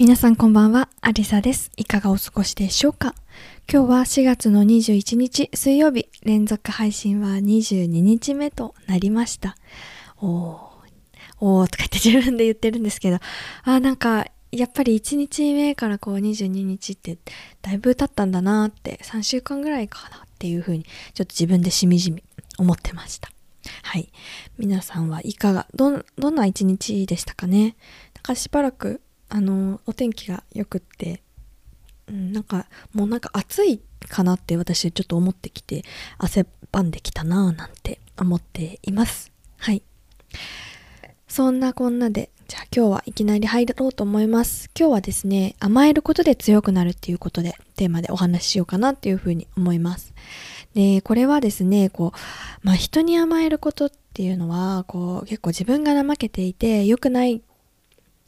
[0.00, 1.70] 皆さんこんばんは、アリサです。
[1.76, 3.14] いかがお過ごしでしょうか？
[3.70, 9.58] 今日は4月の21日水曜日、連続配信は22日目となりました。
[10.16, 10.60] おー、
[11.40, 13.18] おーとか言って自分で言ってるんですけど、
[13.64, 17.18] あーなんか、やっぱり1日目からこう22日って
[17.60, 22.24] だいぶ経ったんだなって3週間ぐらいかなっていう風にちょっと自分でしみじみ
[22.56, 23.30] 思ってました。
[23.82, 24.10] はい。
[24.56, 27.76] 皆さんはいかが、どん、どんな一日でしたかね？
[28.14, 31.22] なんかしばらくあのお天気がよくって、
[32.08, 35.84] うん、なんかもうなんか暑いかなって私ちょっと思ってきて
[36.18, 39.32] 汗ばんできたなぁなんて思っています。
[39.58, 39.82] はい。
[41.28, 44.68] そんなこんなでじゃあ今日はいきなり入ろうと思います。
[44.76, 50.12] 今日はですね甘えることで強くなるっていうことでテーマでお話ししようかなっていうふうに思います。
[50.74, 57.42] でこれはですねこうまあ人に甘えることっていうのはこう結構自分が怠けていて良くない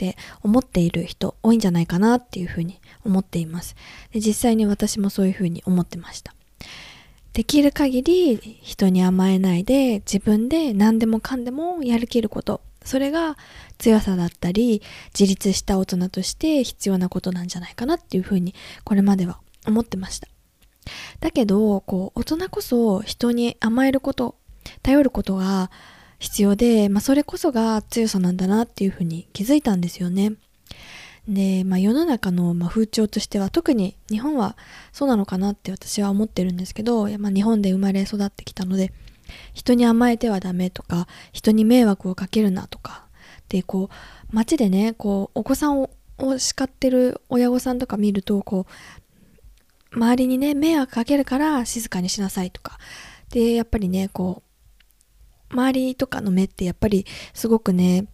[0.03, 3.77] って思っている人多いんじゃないかなっていうふうに思っています。
[4.13, 6.35] で実際に私もそういうふうに思ってました。
[7.33, 12.61] できる限り人に甘えないで自分で何でもかんでもやるきること。
[12.85, 13.39] それが
[13.79, 14.83] 強さだったり
[15.17, 20.27] 自立した大人として必要なことなんじゃないかなっていうふうにこれまでは思ってました。
[21.21, 24.35] だけどこう大人こそ人に甘えること
[24.83, 25.71] 頼ることが
[26.23, 30.35] 必要で、まあ、それこそが強さなんだなっていうふうに気づいたんですよね。
[31.27, 34.57] で、まあ、世の中の風潮としては特に日本は
[34.93, 38.93] そうなのかなって私は思ってるんですけど、まあ、日本で生まれ育ってきたので
[39.53, 43.05] 人に甘えてはダメとか人に迷惑をかけるなとか
[43.49, 45.91] でこう街でねこうお子さんを
[46.39, 48.67] 叱ってる親御さんとか見るとこ
[49.93, 52.79] う周りにね迷惑かけるから静かにしなさいとか
[53.31, 54.52] でやっぱりねこう
[55.53, 58.07] 周りとかの目ってやっぱりすごくね、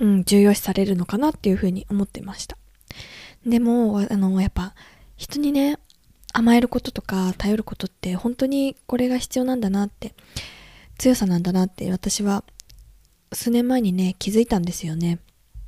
[0.00, 2.56] うん、重要視されるのかなっていうふうに思ってました。
[3.46, 4.74] でも、あの、やっぱ
[5.16, 5.78] 人にね、
[6.32, 10.14] 甘えることとか頼ることって本当にこれが必要なんだなって、
[10.98, 12.44] 強さなんだなって私は
[13.32, 15.18] 数年前にね、気づいたんですよね。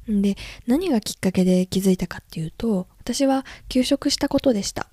[0.09, 0.37] で、
[0.67, 4.89] 何がきっかけで気づいたかっていうと、私は休職したことでした。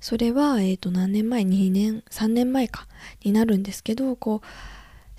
[0.00, 2.88] それは、えっ、ー、と、何年前 ?2 年、3年前か、
[3.24, 4.46] になるんですけど、こう、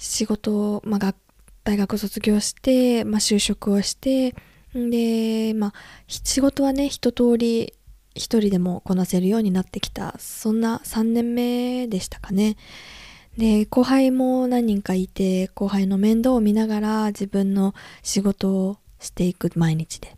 [0.03, 1.16] 仕事を、まあ、
[1.64, 4.36] 大学卒業して、まあ、就職をして、
[4.75, 5.74] で、まあ、
[6.08, 7.74] 仕事はね、一通り
[8.13, 12.58] 一人でもこなせるようになってきた、そんな3年目でしたかね。
[13.38, 20.18] で、後輩も何人かいて、後輩の面倒を見ながら自分の仕事をしていく毎日で。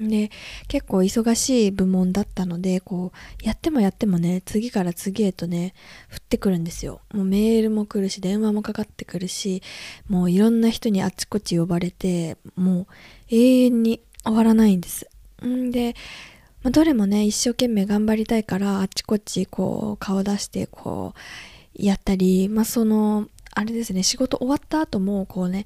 [0.00, 0.30] で、
[0.68, 5.74] 結構忙しい部門だったので、こう、やってもやってもね、次から次へとね、
[6.12, 7.00] 降ってくるんですよ。
[7.12, 9.62] もうメールも来るし、電話もかかってくるし、
[10.08, 12.86] もういろんな人にあちこち呼ばれて、もう
[13.30, 15.08] 永遠に終わらないんです。
[15.44, 15.94] んで、
[16.62, 25.64] まあ、どれもね、一生懸命頑張りたいから、あちこちこう、顔出して、こう、やったり、まあ、その、あれですね、仕事終わった後も、こうね、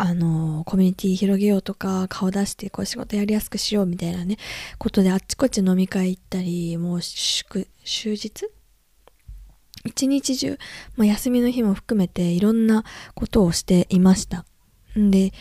[0.00, 4.36] あの、コミュニティ広げようとか、顔出してこう仕事やりやすくしようみたいなね、
[4.78, 8.48] ことであっちこっち飲み会行ったり、もう祝、終日？
[9.84, 10.58] 一日中、
[10.96, 14.44] まあ、休みの日も含めていろんなことをしていました。
[14.96, 15.32] んで、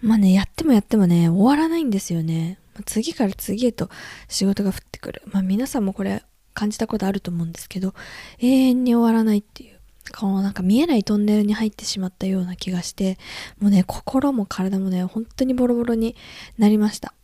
[0.00, 2.58] まあね、やってもやってもね、終わらないんですよね。
[2.86, 3.90] 次から次へと
[4.28, 5.22] 仕事が降ってくる。
[5.26, 6.22] まあ皆さんもこれ
[6.54, 7.94] 感じたことあると思うんですけど、
[8.38, 9.71] 永遠に終わらないっていう。
[10.10, 13.18] このなんか見えないトンネルに入ってしまったような気がして、
[13.60, 16.16] もうね、心も体もね、本当にボロボロに
[16.58, 17.14] なりました。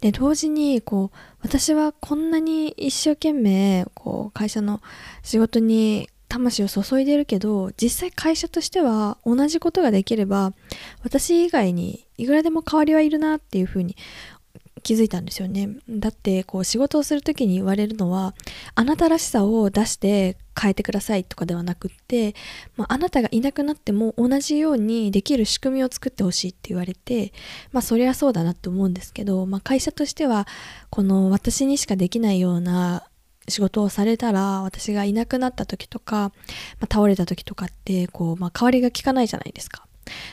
[0.00, 4.80] で、同時に、こう、私はこんなに一生懸命、こう、会社の
[5.22, 10.52] 仕事に魂を注いでるけど、実際会社としては同じことができれば、
[11.02, 13.96] 私以外にいくらでも代わりはいるなっていうふうに
[14.82, 15.70] 気づいたんですよね。
[15.88, 18.34] だってこう仕事をする時に言われるのは
[18.74, 22.34] あなたらしさを出して変えてくださいとかではなくって、
[22.76, 27.32] まあ、あなたがいなくなっても同じようにできる仕組みを作ってほしいって言われて
[27.72, 30.46] まあそりゃそうだなって思うんですけど、まあ、会社としては
[30.90, 33.04] この私にしかできないような
[33.48, 36.32] 仕事をされたら私がいなくなった時とか、
[36.80, 39.86] まあ、倒れた時とかってこう、まあ、代わりが効かないじゃないですか。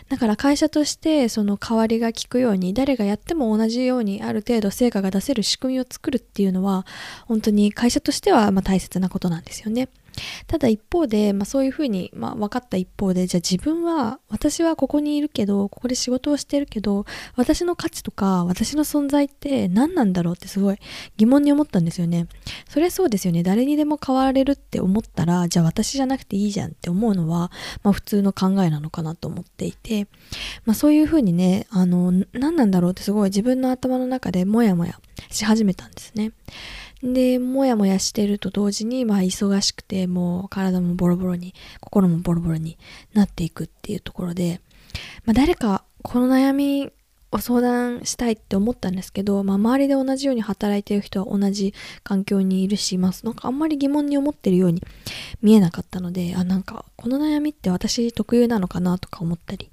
[0.10, 6.86] だから会社としてその代わりが効くように誰がやっても同じようにある程度成果が出せる仕組みを作るっていうのは
[7.28, 9.90] 本当に会社としてはま大切なことなんですよね。
[10.48, 20.78] ただ一方で、まあ、そういうふうに、まあ、分かった一方でじゃあ自分は私はここにいるけどここで仕事をしてるけど私の価値とか私の存在って何なんだろうってすごい
[21.18, 22.28] 疑問に思ったんですよね。
[22.70, 23.44] そりゃそうですよね。
[23.44, 27.52] 誰にでも変われるって思ったらじゃあ私じゃなくていいじゃんって思うのは、
[27.84, 30.08] まあ、普通の考えなのかなと思っていて、
[30.66, 35.00] まあ、そういうふうにねあの何なんだろうってすごい自分の頭の中でモヤモヤ
[35.32, 36.32] し始めたんですね。
[37.04, 42.78] で、もやもやしてると同時に、まあ忙しくて、もう体もボロボロに、心もボロボロに
[43.14, 44.62] なっていくっていうところで、
[45.26, 46.92] まあ誰かこの悩み
[47.32, 54.82] を相談したいって思ったんですけど、まあ周りで同じように働いてる人は同じ環境にいるし、まあなんかあんまり疑問に思ってるように
[55.42, 59.70] 見えなかったので、あ、なんかこの悩みって私特有なのかなとか思ったり、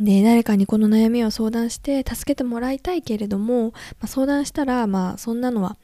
[0.00, 3.72] で、誰かにこの悩みを相談して助けてもらいたいけれども、ま
[4.02, 5.76] あ、相談したら、まあそんなのは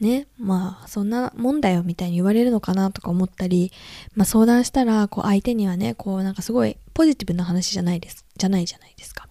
[0.00, 3.72] ね、まあそんなもんだよみたいに言われるのかなとか思ったり、
[4.14, 9.28] まあ相談したら、こう相手にはね、こうなんかすごいポジティブな話じゃないです、じゃないじゃないですか。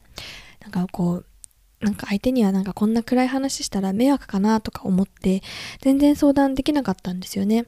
[0.62, 1.26] なんかこう、
[1.84, 5.44] なんか相手にはなんかこんな暗い話したら迷惑かなとか思って、
[5.82, 7.66] 全然相談できなかったんですよね。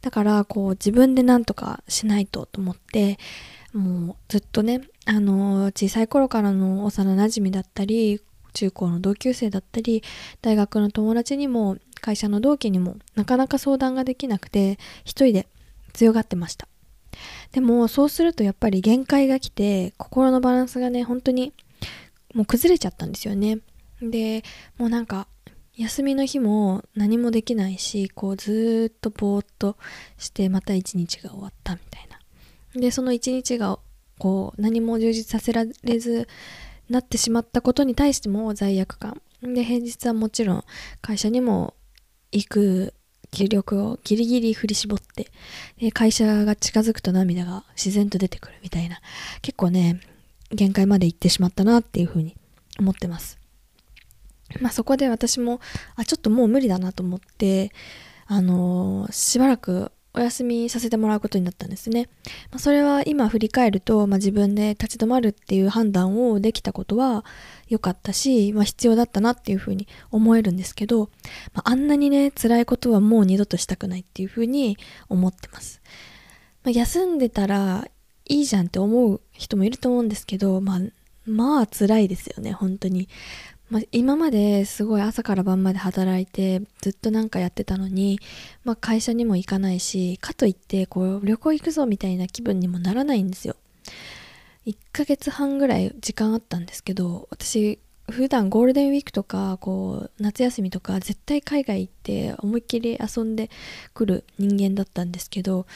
[0.00, 3.18] だからこう自分で何とかしないとと思って、
[3.72, 8.20] もうずっとね、あの小さい頃からの幼馴染だったり、
[8.54, 10.02] 中高の同級生だったり、
[10.40, 15.48] 大学の友達にも会社の同期にもなかなか相談ができなくて一人で
[15.92, 16.68] 強がってました。
[17.52, 21.52] でもそうするとやっぱり限界が来て心のバランスがね本当に
[22.34, 23.58] もう崩れちゃったんですよね。
[24.00, 24.44] で
[24.76, 25.26] もうなんか
[25.74, 29.76] 休みの日も何もできないしこうずっとぼーっと
[30.18, 32.07] してまた一日が終わったみたいな。
[32.78, 33.78] でその一日が
[34.18, 36.28] こう何も充実させられず
[36.88, 40.64] なってしまったことに対しても罪悪感で平日はもちろん
[41.00, 41.74] 会社にも
[42.32, 42.94] 行く
[43.30, 45.30] 気力をギリギリ振り絞って、
[45.78, 49.00] で会社が近づくと涙が自然と出てくるみたいな、
[49.42, 50.00] 結構ね、
[50.50, 52.36] 限界まで行ってしまったなっていうふうに
[52.78, 53.38] 思ってます。
[54.60, 55.60] まあそこで私も、
[55.96, 57.70] あ、ちょっともう無理だなと思って、
[58.26, 62.08] あのー、しばらくお休みさせてもらうことになったんですね。
[62.50, 67.24] まあ、それは今振り返ると、まあ、自分で立ち止まるっていう判断をできたことは
[67.68, 71.10] 良かったし、まあ、必要だったなっていうふうに思えるんですけど、
[71.54, 74.76] まあ、んなにね辛いことはもう二度としたくないっていうふうに
[75.08, 75.80] 思ってます。
[76.64, 77.88] ま、休んでたら
[78.26, 80.80] いいじゃんって思う人もいると思うんですけど、まあ、
[81.26, 83.08] まあ辛いですよね本当に。
[83.70, 88.18] まあ、今まですごい朝から晩まで働いてずっとなんかやってたのに、
[88.64, 93.56] まあ、会社にも行かないしかといってこう旅行行くぞみたいな気分にもならないんですよ。
[94.66, 97.78] 1ヶ月半ぐらい時間あったんですけど私
[98.10, 103.50] 普段ゴールデンウィークとかこう夏休みとか絶対海外行って思いっきり遊んで
[103.94, 105.66] くる人間だったんですけど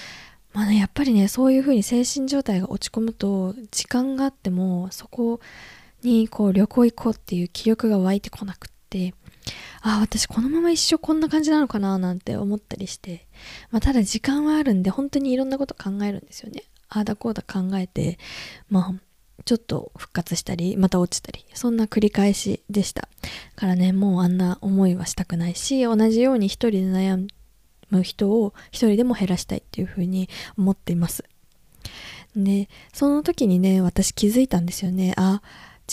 [0.53, 5.41] まあねやっぱりねそういう風に精神状態が落ち込むと時間があってもそこを
[6.03, 9.15] にこう旅行行こうっていう気力が湧いてこなくって
[9.83, 13.27] ああ私このまま一生こんな感じなのかななんて思ったりして、
[13.71, 16.65] まあ、ただ時間はあるんで本当にいろんなこと考えるんですよね。
[16.89, 18.19] ああだこうだ考えて
[18.69, 18.95] まあ
[19.45, 23.09] ちょっと復活したりまた落ちたりそんな繰り返しでした。
[23.57, 27.27] からねもうあんな思いはしたくないし同じように一人で悩
[27.91, 31.25] む人を一人でも減らしたいっていうふうに思っています。
[32.37, 35.15] でその時にね私気づいたんですよね。
[35.17, 35.43] あ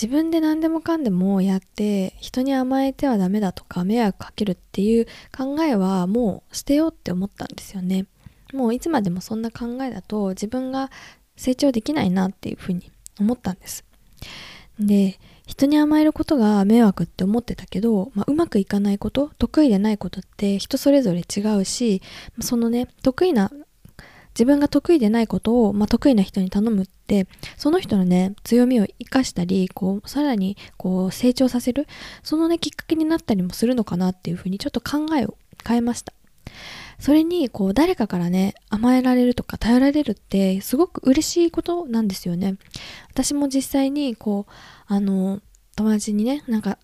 [0.01, 8.06] 自分で何でもかんでもやって人に甘えてはダメだとか迷惑かけるっていう考えはもう捨てようって思ったんですよね。
[8.53, 10.89] もういつまでもそんな考えだと自分が
[11.36, 13.84] 成長できないなっていうふうに思ったんです。
[14.79, 22.01] で人に甘えることが迷惑って思ってたけど、まあ、うまくいかないこと得意でないことって人それぞれ違うし
[22.39, 23.51] そのね得意な
[24.33, 31.88] 自分が得意でないことを、まあ、得意な人に頼むってその人のね強みを生かしたりこうさらにこう成長させる
[32.24, 36.13] そのねきっかけになったりもするのかなっていうふうにちょっと考えを変えました。
[37.00, 42.57] それにこう誰かからね甘えられるとか頼られるってすごく嬉しいことなんですよね。
[43.12, 44.53] 私も実際にこう
[44.88, 45.41] あの
[45.75, 46.77] 友達にねなんか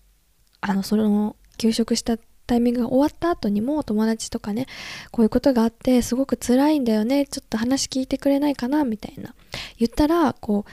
[0.62, 4.66] あのその休職したタイミングが終わった後にも友達とかね
[5.10, 9.34] こういうことがあってすごく辛いんだよねちょっと話聞いてくれないかなみたいな。
[9.78, 10.70] 言ったらこう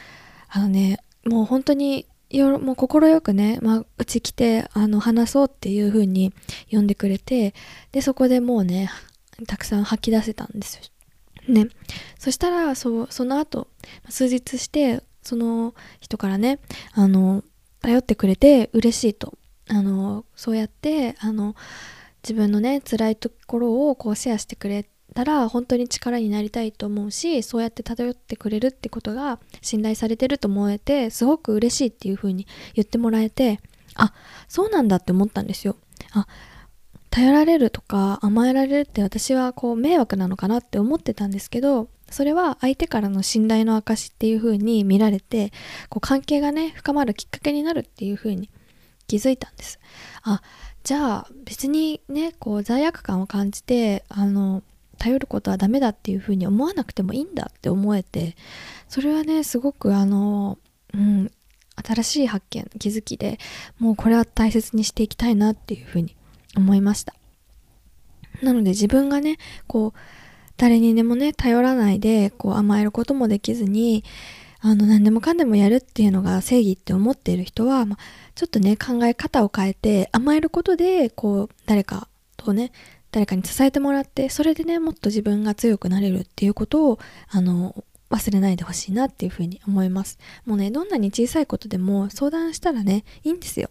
[0.49, 6.33] あのねもう本当によもう快くね、まあ、うち来てあの話そうっていう風に
[6.71, 7.53] 呼んでくれて
[7.91, 8.89] でそこでもうね
[9.47, 10.83] たくさん吐き出せたんですよ。
[11.53, 11.67] ね。
[12.17, 13.67] そしたらそうその後
[14.09, 16.59] 数日してその人からね
[16.93, 17.43] あの
[17.81, 19.37] 頼ってくれて嬉しいと。
[19.69, 21.55] あのそうやってあの
[22.23, 33.59] 自分のね辛いところをこうシェアしてくれたら本当に力になりたいと思うしそうやって漂ってくれるってことが信頼されてると思えてすごく嬉しいっていう風に言ってもらえて
[33.95, 34.13] あ
[34.47, 35.75] そうなんだって思ったんですよ。
[36.13, 36.27] あ
[37.09, 45.51] 頼られるとか甘えられるって私はこう迷惑なのかなって思ってたんですけどそれは相手からの信頼の証っていう風に見られて
[45.89, 48.49] こう関係がね深まるきっかけになるっていう風に
[49.07, 49.79] 気づいたんです。
[50.23, 50.41] あ
[50.83, 54.63] じゃあ別にねこう罪悪感を感じてあの
[54.97, 58.35] 頼ることはダメだっていう風に思わなくてもいいんだって思えて
[58.87, 60.57] それはねすごくあの
[60.93, 61.31] うん
[61.75, 63.39] 新しい発見気づきで
[63.79, 66.15] もうこれは大切にしていきたいなっていう風に
[66.55, 67.15] 思いました。
[68.41, 69.99] なので自分がねこう
[70.57, 74.03] 誰にでもね頼らないでこう甘えることもできずに
[74.65, 77.99] あの何でもかんでもやるっていうのが正義って思っている人は、まあ、
[78.33, 82.71] ちょっとね考え方を変えて甘えることでこう誰かとね
[83.11, 90.17] 誰かに支えてもらってそれでねもっと自分が強くなれるっていうことをあの忘れないでほしいなっていうふうに思います。
[90.45, 93.69] もうねどんなに小さいことでも相談したらねいいんですよ。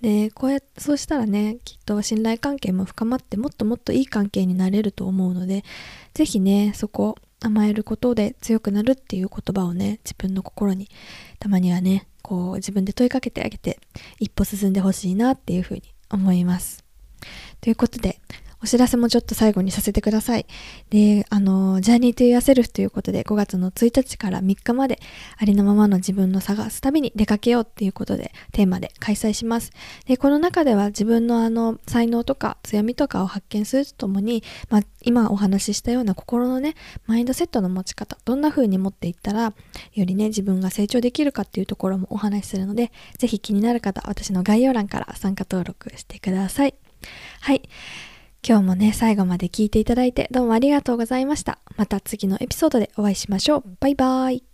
[0.00, 5.64] でこうやってそうしたらねきっと信頼関係も深まってもっともっといい関係になれると思うので
[6.14, 10.88] 是非ねそこ甘えることで強くなるっていう言葉をね自分の心に
[11.38, 13.78] たまにはねこう自分で問いかけてあげて
[14.18, 16.84] 一歩進んでほしいなっていうふうに思います。
[17.60, 18.20] ということで
[18.62, 20.46] お知らせもちょっと最後にさせてください。
[20.90, 24.98] で、あの、ジャーニートゥーヤセルフということで5月の1日から3日まで
[25.36, 29.72] ありのままの自分の探す旅に出かけようっていうことでテーマで開催します。
[30.06, 36.74] で、この中では自分のあの才能とか強みとかを発見するとともに、まあ、今お話ししたような心のね、
[37.06, 39.52] マインドセットの持ち方、どんな風に持っていったら
[39.94, 46.74] よりね、自分が成長できるかっていうところもお話しするので、ぜひ気になる方、私の概要欄から参加登録してください。
[47.40, 47.68] はい。
[48.48, 51.58] 今日もね、最後まで聞いていただいてどうもありがとうございました。
[51.76, 53.64] また次のエピソードでお会いしましょう。
[53.80, 54.44] バイバーイ。